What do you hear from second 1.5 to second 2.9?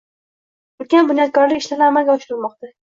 ishlari amalga oshirilmoqda